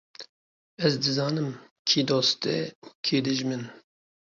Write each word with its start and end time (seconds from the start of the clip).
Ez 0.85 0.91
dizanim, 1.03 1.49
kî 1.87 1.99
doste 2.09 2.55
û 2.87 2.89
kî 3.05 3.17
dijmin 3.25 3.63